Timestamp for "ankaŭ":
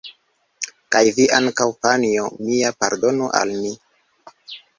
1.39-1.67